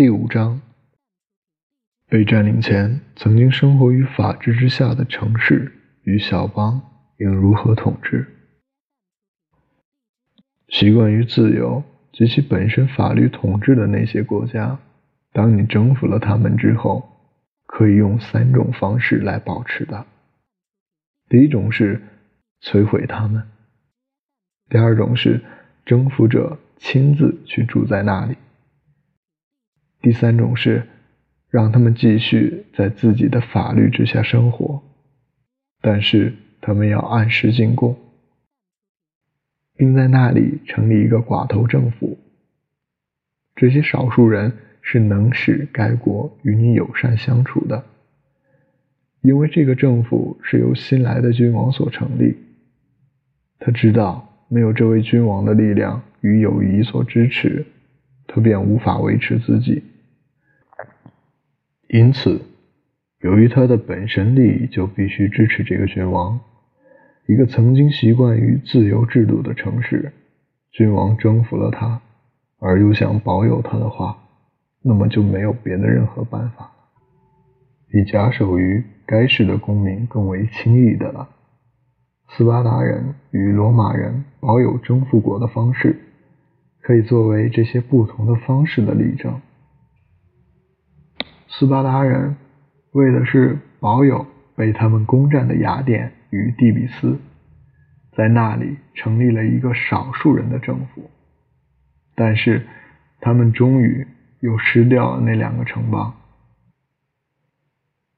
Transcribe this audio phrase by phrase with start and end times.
[0.00, 0.62] 第五章：
[2.08, 6.80] 被占领前，曾经生活于法治之下的城市与小邦
[7.18, 8.26] 应如何统治？
[10.68, 14.78] 习惯于自由及其本身法律统治的那些国家，
[15.34, 17.06] 当你征服了他们之后，
[17.66, 20.06] 可以用三种方式来保持的。
[21.28, 22.00] 第一种是
[22.62, 23.42] 摧毁他们；
[24.70, 25.42] 第二种是
[25.84, 28.38] 征服者亲自去住在那里。
[30.02, 30.86] 第三种是
[31.50, 34.82] 让他们继续在自己的法律之下生活，
[35.82, 37.96] 但是他们要按时进贡，
[39.76, 42.18] 并在那里成立一个寡头政府。
[43.56, 47.84] 这些少数人是能使该国与你友善相处的，
[49.20, 52.36] 因为这个政府是由新来的君王所成立。
[53.58, 57.66] 他知道没有这位君王的力量与友谊所支持，
[58.26, 59.82] 他便无法维持自己。
[61.92, 62.40] 因此，
[63.20, 66.38] 由于他的本身利益，就必须支持这个君王。
[67.26, 70.12] 一个曾经习惯于自由制度的城市，
[70.70, 72.00] 君王征服了他，
[72.60, 74.16] 而又想保有他的话，
[74.84, 76.70] 那么就没有别的任何办法了，
[77.90, 81.28] 比假手于该市的公民更为轻易的了。
[82.28, 85.96] 斯巴达人与罗马人保有征服国的方式，
[86.82, 89.40] 可以作为这些不同的方式的例证。
[91.60, 92.36] 斯巴达人
[92.92, 97.18] 为的是保有被他们攻占的雅典与底比斯，
[98.12, 101.10] 在那里成立了一个少数人的政府，
[102.14, 102.66] 但是
[103.20, 104.06] 他们终于
[104.40, 106.14] 又失掉了那两个城邦。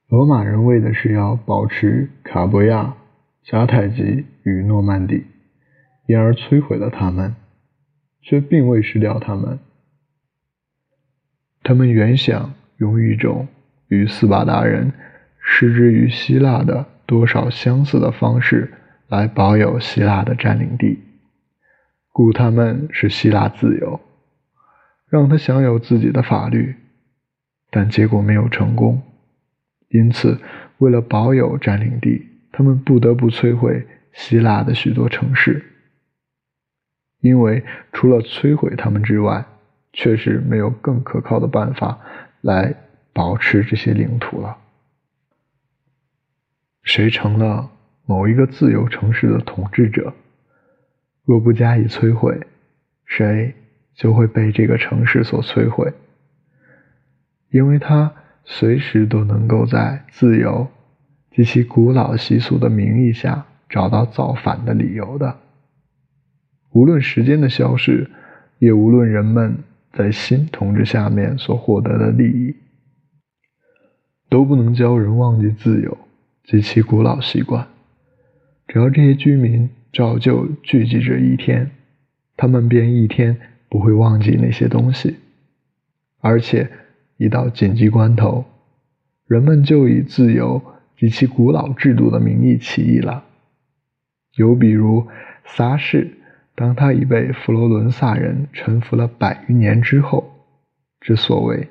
[0.06, 2.94] 罗马人为的是要保持卡博亚、
[3.44, 5.24] 迦太基与诺曼底，
[6.06, 7.34] 因而摧毁了他们，
[8.20, 9.58] 却并未失掉他们。
[11.64, 12.54] 他们原想。
[12.82, 13.46] 用一种
[13.86, 14.92] 与斯巴达人
[15.38, 18.72] 失之于希腊的多少相似的方式
[19.06, 20.98] 来保有希腊的占领地，
[22.10, 24.00] 故他们是希腊自由，
[25.08, 26.74] 让他享有自己的法律，
[27.70, 29.00] 但结果没有成功。
[29.88, 30.40] 因此，
[30.78, 35.64] 为了保有占领地，他们不得不摧毁希腊的许多城市，
[37.20, 37.62] 因为
[37.92, 39.44] 除了摧毁他们之外，
[39.92, 42.00] 确实没有更可靠的办法。
[42.42, 42.74] 来
[43.14, 44.58] 保持这些领土了。
[46.82, 47.70] 谁成了
[48.04, 50.12] 某一个自由城市的统治者，
[51.24, 52.46] 若不加以摧毁，
[53.06, 53.54] 谁
[53.94, 55.92] 就会被这个城市所摧毁，
[57.50, 58.12] 因为他
[58.44, 60.66] 随时都能够在自由
[61.30, 65.38] 及其古老习俗的名义下找到造反的理由的。
[66.70, 68.10] 无论时间的消逝，
[68.58, 69.62] 也无论人们。
[69.92, 72.56] 在新统治下面所获得的利益，
[74.30, 75.98] 都不能教人忘记自由
[76.44, 77.68] 及其古老习惯。
[78.66, 81.70] 只要这些居民照旧聚集着一天，
[82.38, 83.36] 他们便一天
[83.68, 85.16] 不会忘记那些东西。
[86.20, 86.70] 而且，
[87.18, 88.46] 一到紧急关头，
[89.26, 90.62] 人们就以自由
[90.96, 93.24] 及其古老制度的名义起义了。
[94.36, 95.06] 有比如
[95.44, 96.16] 撒氏。
[96.62, 100.32] 当他已被佛罗伦萨人臣服了百余年之后，
[101.00, 101.66] 之所为。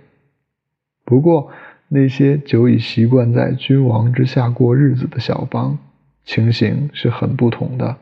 [1.05, 1.49] 不过，
[1.87, 5.79] 那些久已习惯在君王之下过日子的小邦，
[6.25, 7.99] 情形是很不同的。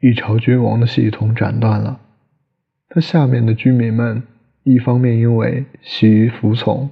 [0.00, 2.00] 一朝君王的系统斩断了，
[2.88, 4.22] 他下面的居民们，
[4.62, 6.88] 一方面因为习于服从，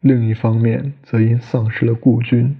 [0.00, 2.54] 另一方面则因丧失了故君。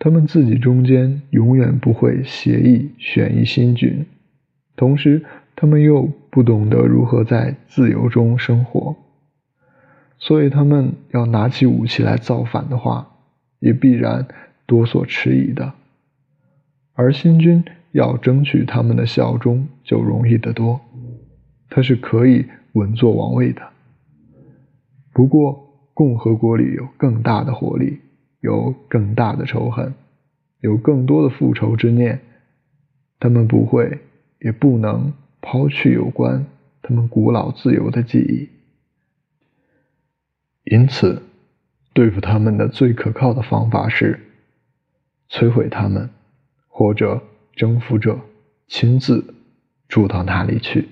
[0.00, 4.06] 他们自己中间永远不会协议选一新君，
[4.76, 5.24] 同时
[5.56, 8.94] 他们又不懂得如何在自由中生活，
[10.18, 13.10] 所以他们要拿起武器来造反的话，
[13.58, 14.28] 也必然
[14.66, 15.72] 多所迟疑的。
[16.94, 20.80] 而新君要争取他们的效忠就容易得多，
[21.70, 23.62] 他是可以稳坐王位的。
[25.12, 27.98] 不过共和国里有更大的活力。
[28.40, 29.94] 有更大的仇恨，
[30.60, 32.20] 有更多的复仇之念，
[33.18, 34.00] 他们不会，
[34.40, 36.46] 也不能抛去有关
[36.82, 38.48] 他们古老自由的记忆。
[40.64, 41.22] 因此，
[41.92, 44.20] 对付他们的最可靠的方法是
[45.28, 46.10] 摧毁他们，
[46.68, 47.22] 或者
[47.56, 48.20] 征服者
[48.66, 49.34] 亲自
[49.88, 50.88] 住到那里去。